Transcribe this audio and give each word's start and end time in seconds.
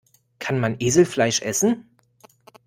Kann 0.39 0.59
man 0.59 0.77
Eselfleisch 0.79 1.43
essen? 1.43 1.85